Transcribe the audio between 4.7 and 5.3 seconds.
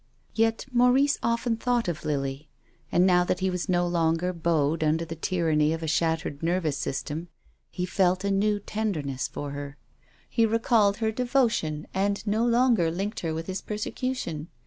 under the